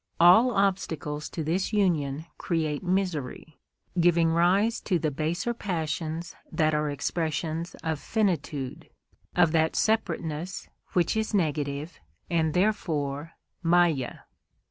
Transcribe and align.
All 0.19 0.49
obstacles 0.49 1.29
to 1.29 1.43
this 1.43 1.71
union 1.71 2.25
create 2.39 2.81
misery, 2.81 3.59
giving 3.99 4.31
rise 4.31 4.81
to 4.81 4.97
the 4.97 5.11
baser 5.11 5.53
passions 5.53 6.35
that 6.51 6.73
are 6.73 6.89
expressions 6.89 7.75
of 7.83 7.99
finitude, 7.99 8.89
of 9.35 9.51
that 9.51 9.75
separateness 9.75 10.67
which 10.93 11.15
is 11.15 11.35
negative 11.35 11.99
and 12.31 12.55
therefore 12.55 13.33
máyá. 13.63 14.21